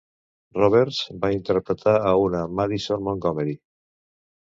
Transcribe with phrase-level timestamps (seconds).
[0.59, 3.55] Roberts va interpretar a una a Madison Montgomery.